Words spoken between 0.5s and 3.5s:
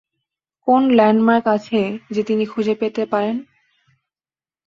কোন ল্যান্ডমার্ক আছে যে তিনি খুঁজে পেতে পারেন?